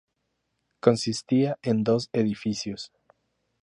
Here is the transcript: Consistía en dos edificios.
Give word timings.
Consistía 0.79 1.59
en 1.61 1.83
dos 1.83 2.09
edificios. 2.11 2.91